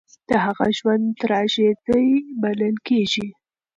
[0.29, 2.05] د هغه ژوند تراژيدي
[2.41, 3.27] بلل کېږي.